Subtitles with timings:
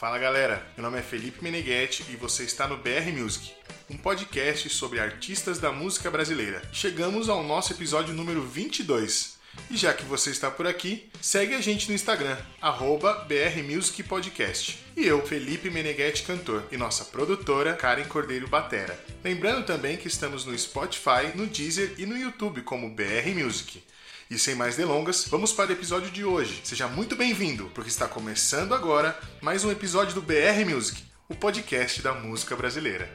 [0.00, 3.52] Fala galera, meu nome é Felipe Meneghetti e você está no BR Music,
[3.90, 6.62] um podcast sobre artistas da música brasileira.
[6.72, 9.38] Chegamos ao nosso episódio número 22.
[9.70, 14.78] E já que você está por aqui, segue a gente no Instagram, arroba brmusicpodcast.
[14.96, 18.98] E eu, Felipe Meneghetti Cantor, e nossa produtora, Karen Cordeiro Batera.
[19.22, 23.82] Lembrando também que estamos no Spotify, no Deezer e no YouTube como BR Music.
[24.30, 26.60] E sem mais delongas, vamos para o episódio de hoje.
[26.62, 32.00] Seja muito bem-vindo, porque está começando agora mais um episódio do BR Music, o podcast
[32.00, 33.10] da música brasileira.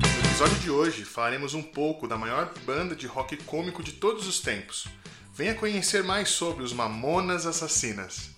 [0.00, 4.26] No episódio de hoje falaremos um pouco da maior banda de rock cômico de todos
[4.26, 4.86] os tempos.
[5.34, 8.30] Venha conhecer mais sobre os Mamonas Assassinas.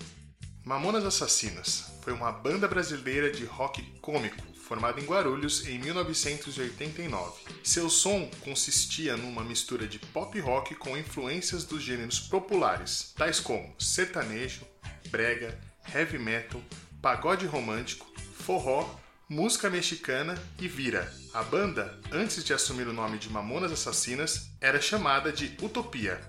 [0.65, 7.41] Mamonas Assassinas foi uma banda brasileira de rock cômico formada em Guarulhos em 1989.
[7.65, 13.75] Seu som consistia numa mistura de pop rock com influências dos gêneros populares, tais como
[13.79, 14.61] sertanejo,
[15.09, 15.59] brega,
[15.95, 16.62] heavy metal,
[17.01, 18.95] pagode romântico, forró,
[19.27, 21.11] música mexicana e vira.
[21.33, 26.20] A banda, antes de assumir o nome de Mamonas Assassinas, era chamada de Utopia.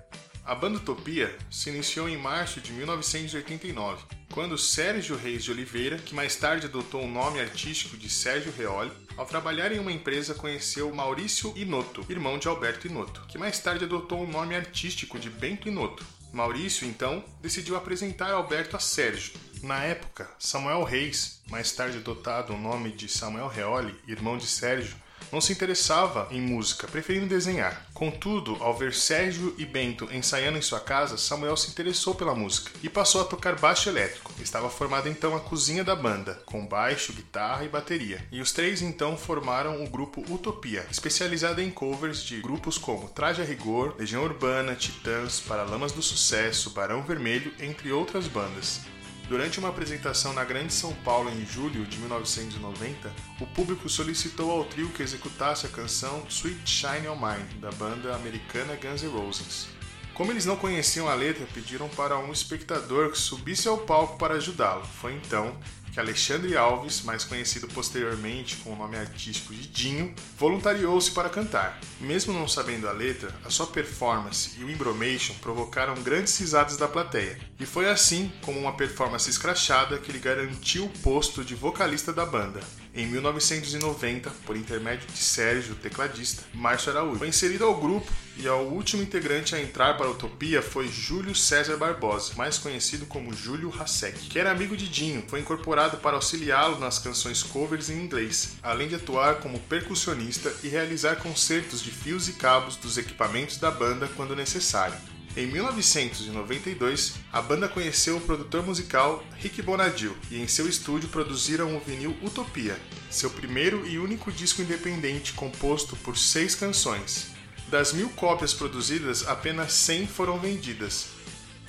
[0.46, 6.14] A banda Utopia se iniciou em março de 1989 quando Sérgio Reis de Oliveira, que
[6.14, 10.94] mais tarde adotou o nome artístico de Sérgio Reoli, ao trabalhar em uma empresa conheceu
[10.94, 15.68] Maurício Inoto, irmão de Alberto Inoto, que mais tarde adotou o nome artístico de Bento
[15.68, 16.06] Inoto.
[16.32, 19.34] Maurício, então, decidiu apresentar Alberto a Sérgio.
[19.64, 24.96] Na época, Samuel Reis, mais tarde adotado o nome de Samuel Reoli, irmão de Sérgio,
[25.32, 27.86] não se interessava em música, preferindo desenhar.
[27.94, 32.72] Contudo, ao ver Sérgio e Bento ensaiando em sua casa, Samuel se interessou pela música
[32.82, 34.34] e passou a tocar baixo elétrico.
[34.42, 38.26] Estava formada então a cozinha da banda, com baixo, guitarra e bateria.
[38.32, 43.42] E os três então formaram o grupo Utopia, especializado em covers de grupos como Traje
[43.42, 48.82] a Rigor, Legião Urbana, Titãs, Paralamas do Sucesso, Barão Vermelho, entre outras bandas.
[49.30, 54.66] Durante uma apresentação na Grande São Paulo em julho de 1990, o público solicitou ao
[54.66, 59.68] trio que executasse a canção Sweet Shine On Mine, da banda americana Guns N' Roses.
[60.16, 64.34] Como eles não conheciam a letra, pediram para um espectador que subisse ao palco para
[64.34, 64.84] ajudá-lo.
[64.84, 65.56] Foi então
[66.00, 71.78] que Alexandre Alves, mais conhecido posteriormente com o nome artístico de Dinho, voluntariou-se para cantar.
[72.00, 76.88] Mesmo não sabendo a letra, a sua performance e o embromation provocaram grandes risadas da
[76.88, 77.38] plateia.
[77.60, 82.26] E foi assim, como uma performance escrachada, que ele garantiu o posto de vocalista da
[82.26, 82.62] banda.
[82.94, 87.20] Em 1990, por intermédio de Sérgio, tecladista, Márcio Araújo.
[87.20, 91.36] Foi inserido ao grupo e o último integrante a entrar para a Utopia foi Júlio
[91.36, 96.16] César Barbosa, mais conhecido como Júlio Hasek, que era amigo de Dinho, foi incorporado para
[96.16, 101.92] auxiliá-lo nas canções covers em inglês, além de atuar como percussionista e realizar concertos de
[101.92, 104.98] fios e cabos dos equipamentos da banda quando necessário.
[105.38, 111.78] Em 1992, a banda conheceu o produtor musical Rick Bonadil e em seu estúdio produziram
[111.78, 112.78] o vinil Utopia,
[113.12, 117.28] seu primeiro e único disco independente composto por seis canções.
[117.70, 121.10] Das mil cópias produzidas, apenas 100 foram vendidas.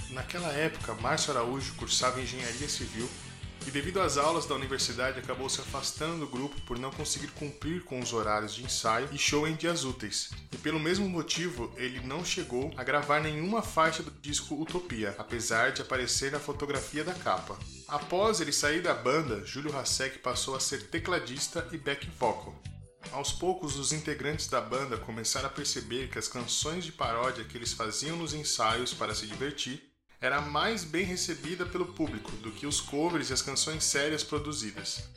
[0.09, 3.09] Naquela época, Márcio Araújo cursava engenharia civil
[3.66, 7.84] e, devido às aulas da universidade, acabou se afastando do grupo por não conseguir cumprir
[7.84, 10.31] com os horários de ensaio e show em dias úteis.
[10.53, 15.72] E pelo mesmo motivo, ele não chegou a gravar nenhuma faixa do disco Utopia, apesar
[15.72, 17.59] de aparecer na fotografia da capa.
[17.87, 22.54] Após ele sair da banda, Júlio Hasek passou a ser tecladista e back vocal.
[23.12, 27.56] Aos poucos, os integrantes da banda começaram a perceber que as canções de paródia que
[27.56, 29.90] eles faziam nos ensaios para se divertir
[30.20, 35.08] era mais bem recebida pelo público do que os covers e as canções sérias produzidas.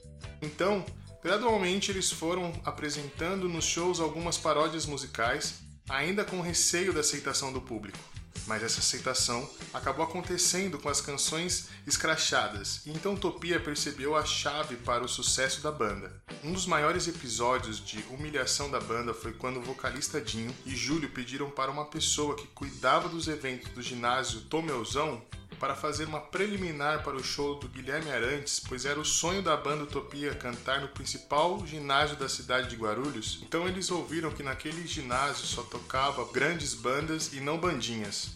[0.41, 0.85] Então,
[1.21, 5.55] gradualmente eles foram apresentando nos shows algumas paródias musicais,
[5.89, 8.12] ainda com receio da aceitação do público
[8.47, 14.75] mas essa aceitação acabou acontecendo com as canções escrachadas, e então Topia percebeu a chave
[14.77, 16.21] para o sucesso da banda.
[16.43, 21.09] Um dos maiores episódios de humilhação da banda foi quando o vocalista Dinho e Júlio
[21.09, 25.21] pediram para uma pessoa que cuidava dos eventos do ginásio Tomeuzão
[25.63, 29.55] para fazer uma preliminar para o show do Guilherme Arantes, pois era o sonho da
[29.55, 33.39] banda Utopia cantar no principal ginásio da cidade de Guarulhos.
[33.41, 38.31] Então eles ouviram que naquele ginásio só tocava grandes bandas e não bandinhas.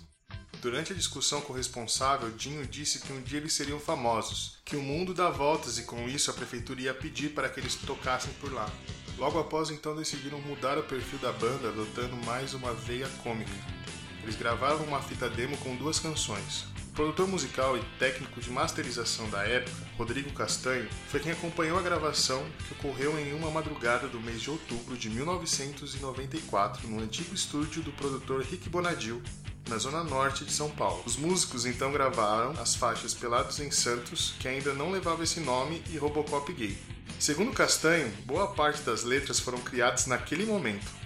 [0.62, 4.78] Durante a discussão com o responsável, Dinho disse que um dia eles seriam famosos, que
[4.78, 8.32] o mundo dá voltas e com isso a prefeitura ia pedir para que eles tocassem
[8.40, 8.72] por lá.
[9.18, 13.52] Logo após então decidiram mudar o perfil da banda, adotando mais uma veia cômica.
[14.24, 16.66] Eles gravaram uma fita demo com duas canções,
[16.98, 22.44] produtor musical e técnico de masterização da época, Rodrigo Castanho, foi quem acompanhou a gravação
[22.68, 27.92] que ocorreu em uma madrugada do mês de outubro de 1994 no antigo estúdio do
[27.92, 29.22] produtor Rick Bonadil,
[29.70, 31.04] na zona norte de São Paulo.
[31.06, 35.84] Os músicos então gravaram as faixas Pelados em Santos, que ainda não levava esse nome,
[35.92, 36.76] e Robocop Gay.
[37.20, 40.97] Segundo Castanho, boa parte das letras foram criadas naquele momento.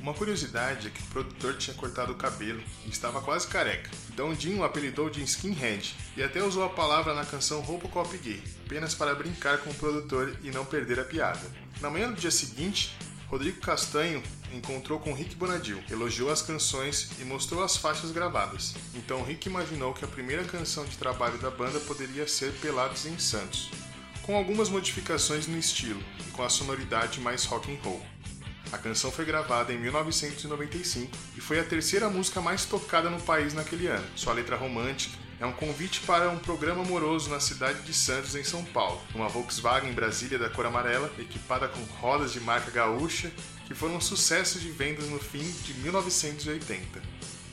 [0.00, 4.30] Uma curiosidade é que o produtor tinha cortado o cabelo e estava quase careca, então
[4.30, 9.14] o apelidou de Skinhead e até usou a palavra na canção Robocop Gay, apenas para
[9.14, 11.46] brincar com o produtor e não perder a piada.
[11.82, 12.96] Na manhã do dia seguinte,
[13.28, 14.22] Rodrigo Castanho
[14.54, 18.74] encontrou com Rick Bonadil, elogiou as canções e mostrou as faixas gravadas.
[18.94, 23.18] Então Rick imaginou que a primeira canção de trabalho da banda poderia ser Pelados em
[23.18, 23.70] Santos,
[24.22, 28.02] com algumas modificações no estilo e com a sonoridade mais rock and roll.
[28.72, 33.52] A canção foi gravada em 1995 e foi a terceira música mais tocada no país
[33.52, 34.06] naquele ano.
[34.14, 38.44] Sua letra romântica é um convite para um programa amoroso na cidade de Santos, em
[38.44, 39.00] São Paulo.
[39.12, 43.32] Uma Volkswagen Brasília da cor amarela, equipada com rodas de marca gaúcha,
[43.66, 47.02] que foram um sucesso de vendas no fim de 1980.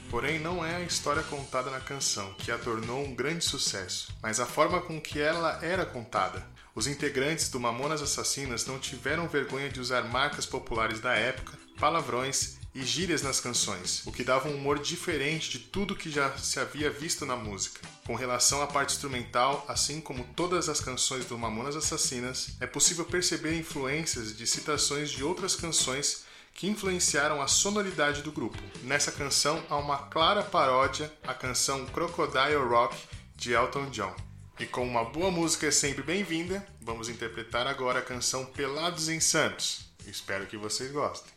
[0.09, 4.39] Porém, não é a história contada na canção que a tornou um grande sucesso, mas
[4.39, 6.47] a forma com que ela era contada.
[6.73, 12.57] Os integrantes do Mamonas Assassinas não tiveram vergonha de usar marcas populares da época, palavrões
[12.73, 16.59] e gírias nas canções, o que dava um humor diferente de tudo que já se
[16.59, 17.81] havia visto na música.
[18.05, 23.03] Com relação à parte instrumental, assim como todas as canções do Mamonas Assassinas, é possível
[23.03, 26.26] perceber influências de citações de outras canções
[26.57, 28.57] que influenciaram a sonoridade do grupo.
[28.81, 32.97] Nessa canção há uma clara paródia à canção Crocodile Rock
[33.35, 34.13] de Elton John.
[34.59, 39.19] E com uma boa música é sempre bem-vinda, vamos interpretar agora a canção Pelados em
[39.19, 39.85] Santos.
[40.07, 41.36] Espero que vocês gostem.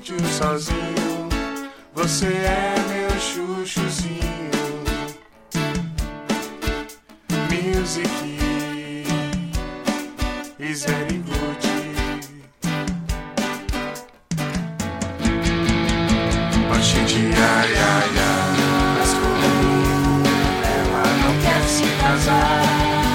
[0.00, 1.28] Sinto sozinho,
[1.94, 4.20] você é meu chuchuzinho.
[7.50, 8.08] Music
[10.58, 11.58] is very good.
[16.72, 18.56] Oxente, ai, ai, ai,
[18.98, 20.22] mas comigo
[20.64, 22.62] ela não quer se casar.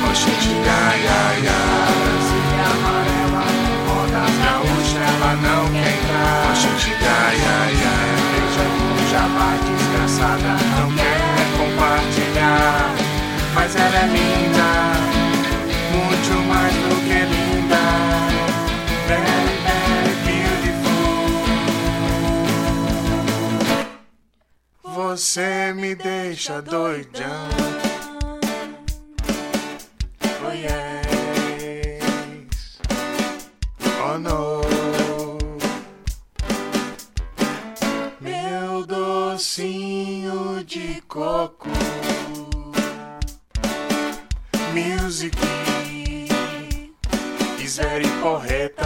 [0.10, 3.44] Oxente, ai, ai, ai, Brasília amarela,
[3.88, 5.95] rodas gaúcha, ela não quer
[7.36, 12.86] ai, ai, ai, beija com jabá desgraçada, não quer é compartilhar.
[13.54, 14.70] Mas ela é linda,
[15.92, 17.84] muito mais do que linda.
[19.08, 20.94] Very, very beautiful.
[24.94, 27.48] Você me deixa doidão.
[41.16, 41.70] Coco.
[44.74, 45.34] Music
[47.58, 48.84] is very porreta.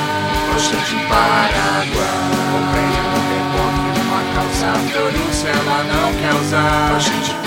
[0.54, 2.20] Oxente Paraguai,
[2.52, 6.94] comprei um reboque numa calça Florúcia, ela não quer usar.
[6.96, 7.41] Oxente Paraguai,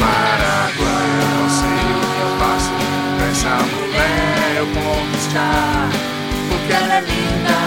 [5.34, 5.90] conquistar.
[6.48, 7.58] Porque ela é linda,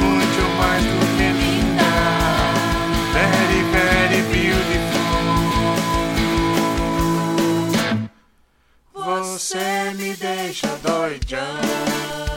[0.00, 1.90] muito mais do que linda.
[3.12, 5.08] Very, very beautiful.
[8.94, 12.27] Você me deixa doidão.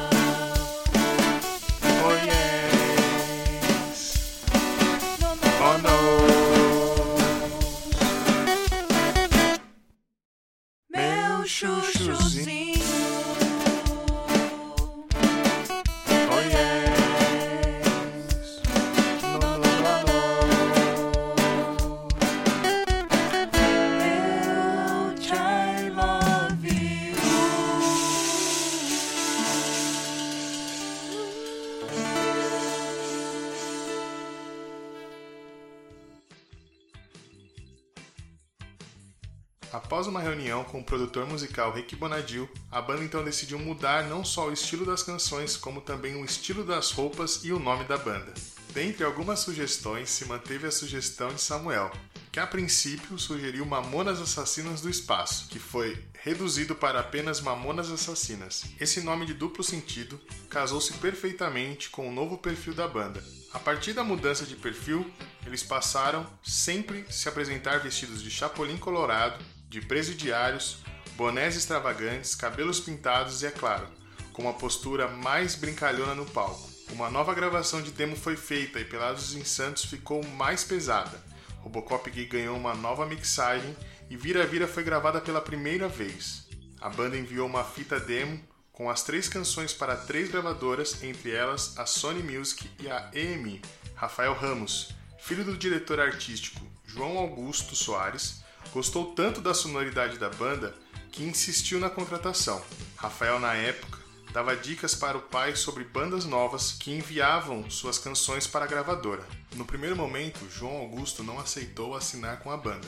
[39.74, 44.26] Após uma reunião com o produtor musical Rick Bonadil, a banda então decidiu mudar não
[44.26, 47.98] só o estilo das canções, como também o estilo das roupas e o nome da
[47.98, 48.34] banda.
[48.74, 51.90] Dentre algumas sugestões, se manteve a sugestão de Samuel,
[52.34, 58.66] que a princípio sugeriu Mamonas Assassinas do Espaço, que foi reduzido para apenas Mamonas Assassinas.
[58.80, 63.24] Esse nome de duplo sentido casou-se perfeitamente com o novo perfil da banda.
[63.54, 65.10] A partir da mudança de perfil,
[65.46, 70.80] eles passaram sempre se apresentar vestidos de chapolim colorado, de presidiários,
[71.16, 73.88] bonés extravagantes, cabelos pintados e, é claro,
[74.34, 76.70] com uma postura mais brincalhona no palco.
[76.92, 81.18] Uma nova gravação de demo foi feita e Pelados em Santos ficou mais pesada.
[81.62, 83.74] Robocop Gay ganhou uma nova mixagem
[84.10, 86.50] e Vira Vira foi gravada pela primeira vez.
[86.82, 91.78] A banda enviou uma fita demo com as três canções para três gravadoras, entre elas
[91.78, 93.62] a Sony Music e a EMI.
[93.96, 98.41] Rafael Ramos, filho do diretor artístico João Augusto Soares,
[98.74, 100.74] Gostou tanto da sonoridade da banda
[101.12, 102.64] que insistiu na contratação.
[102.96, 104.00] Rafael, na época,
[104.32, 109.28] dava dicas para o pai sobre bandas novas que enviavam suas canções para a gravadora.
[109.56, 112.88] No primeiro momento, João Augusto não aceitou assinar com a banda,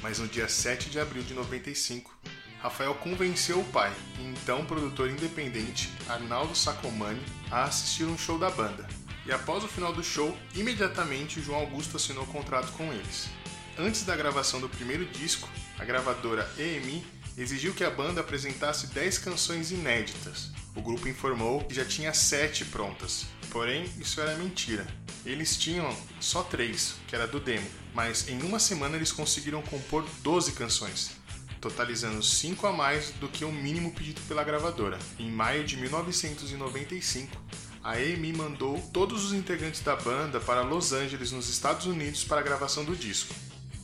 [0.00, 2.10] mas no dia 7 de abril de 95,
[2.62, 8.50] Rafael convenceu o pai, e então produtor independente Arnaldo Sacomani, a assistir um show da
[8.50, 8.88] banda.
[9.26, 13.28] E após o final do show, imediatamente João Augusto assinou contrato com eles.
[13.82, 17.02] Antes da gravação do primeiro disco, a gravadora EMI
[17.38, 20.50] exigiu que a banda apresentasse 10 canções inéditas.
[20.76, 24.86] O grupo informou que já tinha 7 prontas, porém isso era mentira.
[25.24, 30.04] Eles tinham só 3, que era do demo, mas em uma semana eles conseguiram compor
[30.22, 31.12] 12 canções,
[31.58, 34.98] totalizando 5 a mais do que o mínimo pedido pela gravadora.
[35.18, 37.34] Em maio de 1995,
[37.82, 42.40] a EMI mandou todos os integrantes da banda para Los Angeles, nos Estados Unidos, para
[42.40, 43.34] a gravação do disco.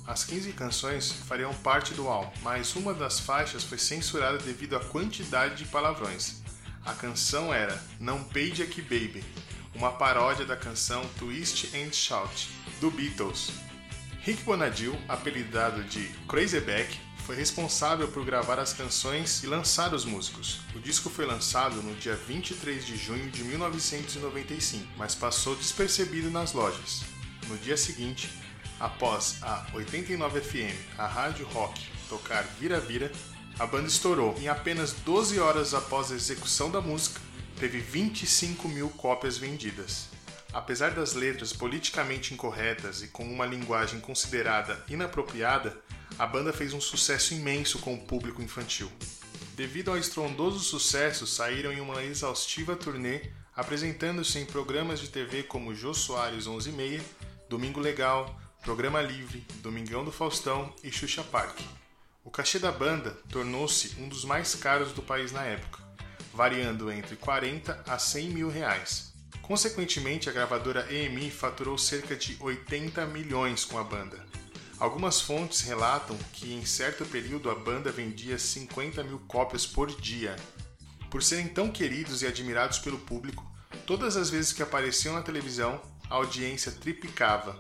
[0.06, 4.80] As 15 canções fariam parte do álbum, mas uma das faixas foi censurada devido à
[4.80, 6.42] quantidade de palavrões.
[6.84, 9.24] A canção era Não Peide Aqui Baby,
[9.74, 12.48] uma paródia da canção Twist and Shout,
[12.80, 13.50] do Beatles.
[14.22, 16.96] Rick Bonadil, apelidado de Crazyback,
[17.26, 20.60] foi responsável por gravar as canções e lançar os músicos.
[20.76, 26.52] O disco foi lançado no dia 23 de junho de 1995, mas passou despercebido nas
[26.52, 27.02] lojas.
[27.48, 28.30] No dia seguinte,
[28.78, 31.80] Após a 89 FM, a rádio rock,
[32.10, 33.10] tocar Vira Vira,
[33.58, 34.36] a banda estourou.
[34.38, 37.18] Em apenas 12 horas após a execução da música,
[37.58, 40.08] teve 25 mil cópias vendidas.
[40.52, 45.74] Apesar das letras politicamente incorretas e com uma linguagem considerada inapropriada,
[46.18, 48.92] a banda fez um sucesso imenso com o público infantil.
[49.54, 53.22] Devido ao estrondoso sucesso, saíram em uma exaustiva turnê,
[53.54, 57.00] apresentando-se em programas de TV como Jô Soares 11
[57.48, 61.60] Domingo Legal, Programa Livre, Domingão do Faustão e Xuxa Park.
[62.24, 65.84] O cachê da banda tornou-se um dos mais caros do país na época,
[66.34, 69.12] variando entre 40 a 100 mil reais.
[69.40, 74.26] Consequentemente, a gravadora EMI faturou cerca de 80 milhões com a banda.
[74.80, 80.34] Algumas fontes relatam que em certo período a banda vendia 50 mil cópias por dia.
[81.08, 83.48] Por serem tão queridos e admirados pelo público,
[83.86, 85.80] todas as vezes que apareciam na televisão,
[86.10, 87.56] a audiência triplicava,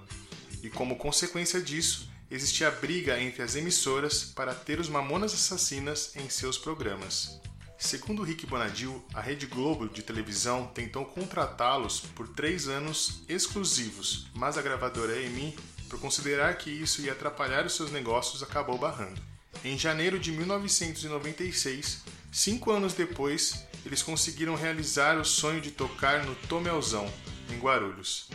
[0.66, 6.28] e como consequência disso, existia briga entre as emissoras para ter os Mamonas Assassinas em
[6.28, 7.40] seus programas.
[7.78, 14.58] Segundo Rick Bonadil, a Rede Globo de televisão tentou contratá-los por três anos exclusivos, mas
[14.58, 15.56] a gravadora EMI,
[15.88, 19.22] por considerar que isso ia atrapalhar os seus negócios, acabou barrando.
[19.64, 26.34] Em janeiro de 1996, cinco anos depois, eles conseguiram realizar o sonho de tocar no
[26.34, 27.08] Tomelzão,
[27.52, 28.28] em Guarulhos.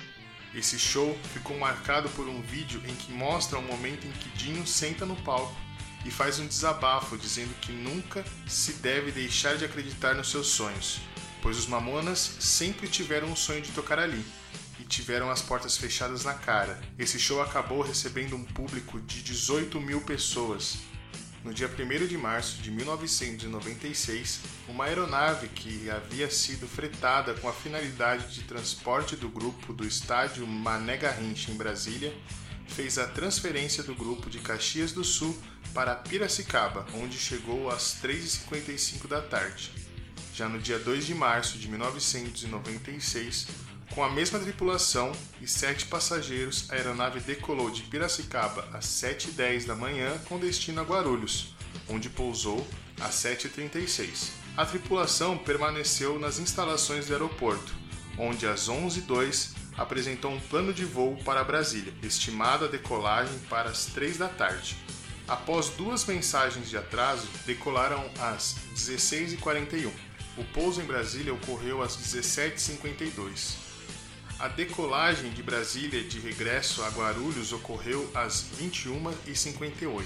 [0.53, 4.67] Esse show ficou marcado por um vídeo em que mostra o momento em que Dinho
[4.67, 5.55] senta no palco
[6.05, 10.99] e faz um desabafo dizendo que nunca se deve deixar de acreditar nos seus sonhos,
[11.41, 14.25] pois os Mamonas sempre tiveram o sonho de tocar ali
[14.79, 16.81] e tiveram as portas fechadas na cara.
[16.99, 20.79] Esse show acabou recebendo um público de 18 mil pessoas,
[21.43, 27.53] no dia 1 de março de 1996, uma aeronave que havia sido fretada com a
[27.53, 32.13] finalidade de transporte do grupo do estádio Mané Garrincha em Brasília
[32.67, 35.37] fez a transferência do grupo de Caxias do Sul
[35.73, 39.71] para Piracicaba, onde chegou às 3h55 da tarde.
[40.33, 43.47] Já no dia 2 de março de 1996,
[43.93, 49.75] com a mesma tripulação e sete passageiros, a aeronave decolou de Piracicaba às 7h10 da
[49.75, 51.53] manhã com destino a Guarulhos,
[51.89, 52.65] onde pousou
[53.01, 54.29] às 7h36.
[54.55, 57.73] A tripulação permaneceu nas instalações do aeroporto,
[58.17, 63.87] onde às 11h02 apresentou um plano de voo para Brasília, estimada a decolagem para as
[63.87, 64.77] 3 da tarde.
[65.27, 69.91] Após duas mensagens de atraso, decolaram às 16h41.
[70.37, 73.70] O pouso em Brasília ocorreu às 17h52.
[74.41, 80.03] A decolagem de Brasília de regresso a Guarulhos ocorreu às 21h58.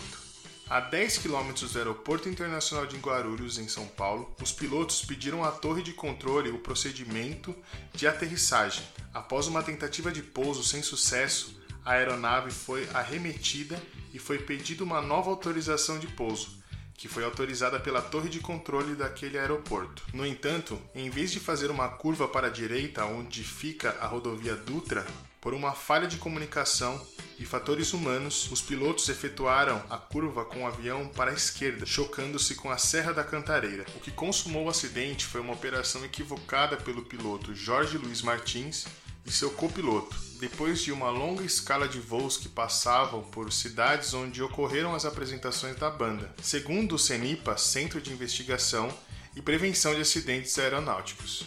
[0.70, 5.52] A 10 quilômetros do Aeroporto Internacional de Guarulhos, em São Paulo, os pilotos pediram à
[5.54, 7.56] torre de controle o procedimento
[7.94, 8.84] de aterrissagem.
[9.14, 13.82] Após uma tentativa de pouso sem sucesso, a aeronave foi arremetida
[14.14, 16.62] e foi pedida uma nova autorização de pouso,
[16.98, 20.04] que foi autorizada pela torre de controle daquele aeroporto.
[20.14, 24.56] No entanto, em vez de fazer uma curva para a direita onde fica a rodovia
[24.56, 25.06] Dutra,
[25.42, 27.00] por uma falha de comunicação
[27.38, 32.56] e fatores humanos, os pilotos efetuaram a curva com o avião para a esquerda, chocando-se
[32.56, 33.86] com a Serra da Cantareira.
[33.96, 38.88] O que consumou o acidente foi uma operação equivocada pelo piloto Jorge Luiz Martins
[39.26, 44.44] e seu copiloto, depois de uma longa escala de voos que passavam por cidades onde
[44.44, 48.96] ocorreram as apresentações da banda, segundo o CENIPA, Centro de Investigação
[49.36, 51.44] e Prevenção de Acidentes Aeronáuticos.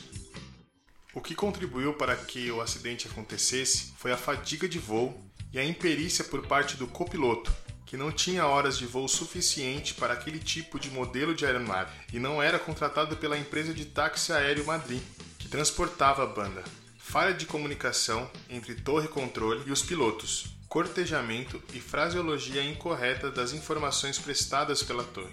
[1.15, 5.17] O que contribuiu para que o acidente acontecesse foi a fadiga de voo
[5.53, 7.53] e a imperícia por parte do copiloto,
[7.87, 12.19] que não tinha horas de voo suficiente para aquele tipo de modelo de aeronave e
[12.19, 15.03] não era contratado pela empresa de táxi aéreo Madrid,
[15.39, 16.63] que transportava a banda
[17.09, 24.19] falha de comunicação entre torre controle e os pilotos, cortejamento e fraseologia incorreta das informações
[24.19, 25.33] prestadas pela torre.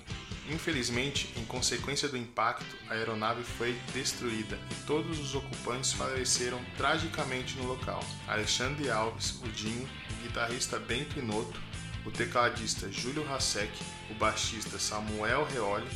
[0.49, 7.57] Infelizmente, em consequência do impacto, a aeronave foi destruída e todos os ocupantes faleceram tragicamente
[7.57, 8.01] no local.
[8.25, 11.59] Alexandre Alves, o Dinho, o guitarrista Bento Inoto,
[12.05, 13.77] o tecladista Júlio Hasek,
[14.09, 15.89] o baixista Samuel Reoli,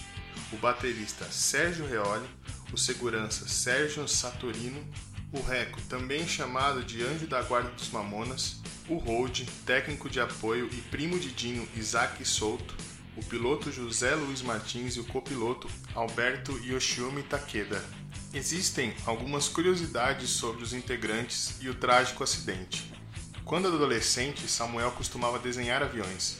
[0.51, 2.27] o baterista Sérgio Reoli,
[2.73, 4.85] o segurança Sérgio Saturino,
[5.31, 10.67] o Reco, também chamado de Anjo da Guarda dos Mamonas, o Hold, técnico de apoio
[10.71, 12.75] e primo de Dinho Isaac Souto,
[13.15, 17.83] o piloto José Luiz Martins e o copiloto Alberto Yoshiomi Takeda.
[18.33, 22.91] Existem algumas curiosidades sobre os integrantes e o trágico acidente.
[23.43, 26.37] Quando adolescente, Samuel costumava desenhar aviões.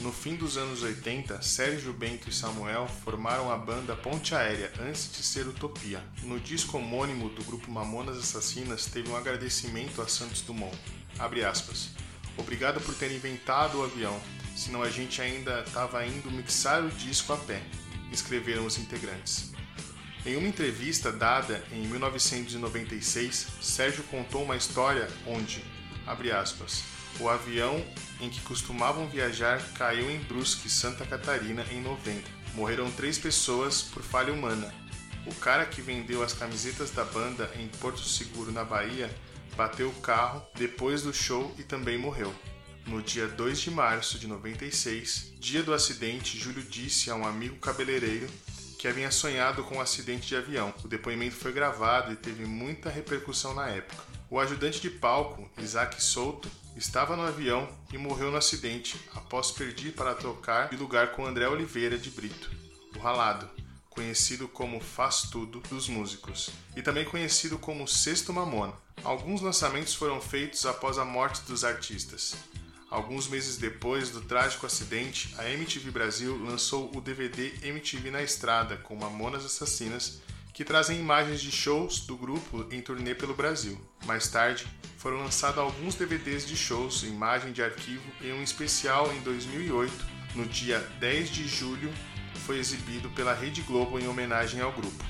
[0.00, 5.12] No fim dos anos 80, Sérgio Bento e Samuel formaram a banda Ponte Aérea antes
[5.12, 6.02] de ser Utopia.
[6.22, 10.76] No disco homônimo do grupo Mamonas Assassinas teve um agradecimento a Santos Dumont.
[11.18, 11.90] Abre aspas.
[12.38, 14.18] Obrigado por ter inventado o avião,
[14.56, 17.62] senão a gente ainda estava indo mixar o disco a pé,
[18.10, 19.52] escreveram os integrantes.
[20.24, 25.62] Em uma entrevista dada em 1996, Sérgio contou uma história onde,
[26.06, 26.82] abre aspas,
[27.20, 27.84] o avião
[28.20, 32.30] em que costumavam viajar caiu em Brusque, Santa Catarina, em novembro.
[32.54, 34.72] Morreram três pessoas por falha humana.
[35.26, 39.10] O cara que vendeu as camisetas da banda em Porto Seguro, na Bahia,
[39.56, 42.34] bateu o carro depois do show e também morreu.
[42.86, 47.56] No dia 2 de março de 96, dia do acidente, Júlio disse a um amigo
[47.56, 48.28] cabeleireiro
[48.78, 50.74] que havia sonhado com um acidente de avião.
[50.82, 54.02] O depoimento foi gravado e teve muita repercussão na época.
[54.28, 59.92] O ajudante de palco, Isaac Souto, estava no avião e morreu no acidente após pedir
[59.92, 62.50] para trocar de lugar com André Oliveira de Brito,
[62.96, 63.48] o Ralado,
[63.90, 68.72] conhecido como Faz Tudo dos músicos, e também conhecido como Sexto Mamona.
[69.04, 72.34] Alguns lançamentos foram feitos após a morte dos artistas.
[72.90, 78.76] Alguns meses depois do trágico acidente, a MTV Brasil lançou o DVD MTV na Estrada
[78.76, 80.20] com Mamonas Assassinas
[80.52, 83.80] que trazem imagens de shows do grupo em turnê pelo Brasil.
[84.04, 84.66] Mais tarde,
[84.98, 89.92] foram lançados alguns DVDs de shows, imagem de arquivo e um especial em 2008,
[90.34, 91.92] no dia 10 de julho,
[92.46, 95.04] foi exibido pela Rede Globo em homenagem ao grupo.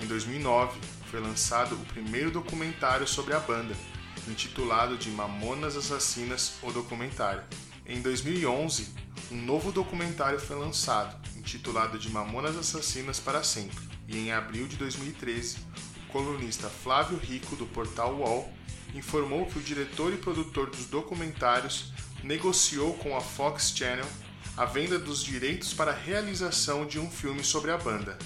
[0.00, 0.78] Em 2009,
[1.10, 3.74] foi lançado o primeiro documentário sobre a banda,
[4.28, 7.42] intitulado de Mamonas Assassinas, o documentário.
[7.86, 8.88] Em 2011,
[9.32, 14.76] um novo documentário foi lançado, intitulado de Mamonas Assassinas para Sempre e em abril de
[14.76, 15.58] 2013,
[16.08, 18.52] o colunista Flávio Rico, do portal UOL,
[18.94, 21.92] informou que o diretor e produtor dos documentários
[22.22, 24.06] negociou com a Fox Channel
[24.56, 28.16] a venda dos direitos para a realização de um filme sobre a banda.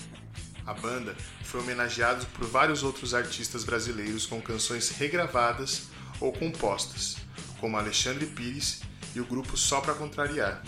[0.64, 5.88] A banda foi homenageada por vários outros artistas brasileiros com canções regravadas
[6.20, 7.16] ou compostas,
[7.58, 8.82] como Alexandre Pires
[9.14, 10.62] e o grupo Só Pra Contrariar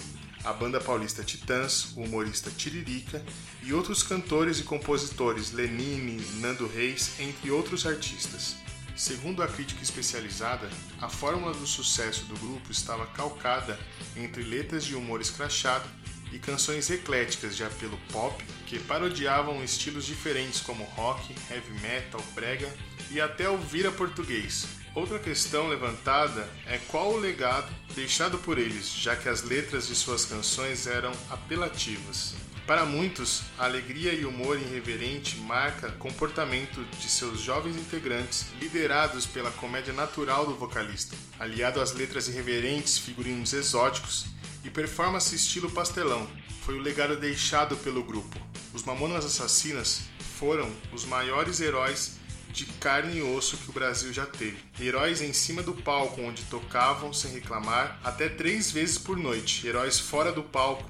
[0.44, 3.24] a banda paulista Titãs, o humorista Tiririca
[3.62, 8.56] e outros cantores e compositores Lenine, Nando Reis, entre outros artistas.
[8.96, 10.68] Segundo a crítica especializada,
[11.00, 13.78] a fórmula do sucesso do grupo estava calcada
[14.16, 15.88] entre letras de humor escrachado
[16.32, 22.72] e canções ecléticas de apelo pop que parodiavam estilos diferentes como rock, heavy metal, brega
[23.10, 28.92] e até o vira português, Outra questão levantada é qual o legado deixado por eles,
[28.92, 32.34] já que as letras de suas canções eram apelativas.
[32.66, 39.50] Para muitos, a alegria e humor irreverente marca comportamento de seus jovens integrantes, liderados pela
[39.50, 44.26] comédia natural do vocalista, aliado às letras irreverentes, figurinos exóticos
[44.62, 46.28] e performance estilo pastelão.
[46.66, 48.38] Foi o legado deixado pelo grupo.
[48.74, 50.02] Os Mamonas Assassinas
[50.38, 52.20] foram os maiores heróis
[52.52, 54.58] de carne e osso que o Brasil já teve.
[54.78, 59.66] Heróis em cima do palco, onde tocavam sem reclamar até três vezes por noite.
[59.66, 60.88] Heróis fora do palco,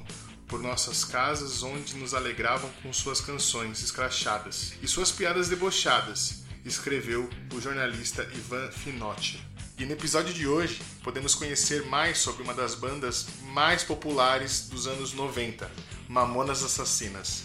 [0.49, 7.31] por nossas casas, onde nos alegravam com suas canções escrachadas e suas piadas debochadas, escreveu
[7.55, 9.43] o jornalista Ivan Finotti.
[9.79, 14.87] E no episódio de hoje podemos conhecer mais sobre uma das bandas mais populares dos
[14.87, 15.71] anos 90,
[16.09, 17.45] Mamonas Assassinas.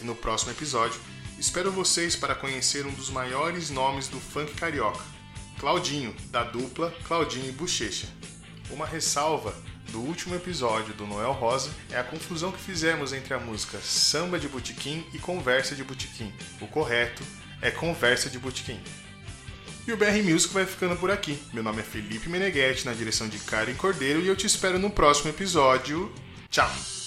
[0.00, 1.00] E no próximo episódio
[1.38, 5.04] Espero vocês para conhecer um dos maiores nomes do funk carioca,
[5.60, 8.08] Claudinho, da dupla Claudinho e Bochecha.
[8.70, 9.54] Uma ressalva
[9.92, 14.38] do último episódio do Noel Rosa é a confusão que fizemos entre a música Samba
[14.38, 16.32] de Botequim e Conversa de Botequim.
[16.60, 17.22] O correto
[17.62, 18.80] é Conversa de Botequim.
[19.86, 21.40] E o BR Music vai ficando por aqui.
[21.52, 24.90] Meu nome é Felipe Meneghetti, na direção de Karen Cordeiro, e eu te espero no
[24.90, 26.12] próximo episódio.
[26.50, 26.97] Tchau!